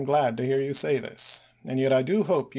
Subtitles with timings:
[0.03, 2.49] 243 glad to hear you say this; and yet I do hope you ch.